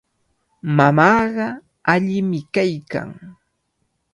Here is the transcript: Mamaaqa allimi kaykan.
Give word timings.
Mamaaqa 0.77 1.47
allimi 1.93 2.39
kaykan. 2.53 3.09